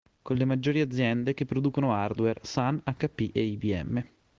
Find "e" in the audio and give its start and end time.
3.33-3.43